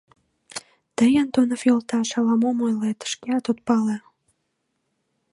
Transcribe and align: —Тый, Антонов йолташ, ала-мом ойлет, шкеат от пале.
—Тый, 0.97 1.11
Антонов 1.23 1.61
йолташ, 1.67 2.09
ала-мом 2.17 2.57
ойлет, 2.65 2.99
шкеат 3.11 3.45
от 3.51 3.59
пале. 3.67 3.97